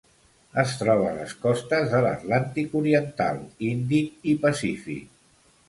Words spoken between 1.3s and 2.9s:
costes de l'Atlàntic